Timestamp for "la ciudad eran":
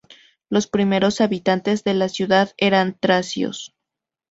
1.93-2.97